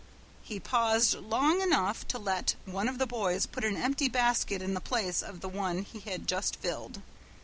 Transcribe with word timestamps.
He 0.41 0.59
paused 0.59 1.13
long 1.13 1.61
enough 1.61 2.07
to 2.07 2.17
let 2.17 2.55
one 2.65 2.87
of 2.89 2.97
the 2.97 3.05
boys 3.05 3.45
put 3.45 3.63
an 3.63 3.77
empty 3.77 4.09
basket 4.09 4.59
in 4.59 4.73
the 4.73 4.81
place 4.81 5.21
of 5.21 5.41
the 5.41 5.47
one 5.49 5.83
he 5.83 5.99
had 5.99 6.25
just 6.25 6.55
filled. 6.55 7.03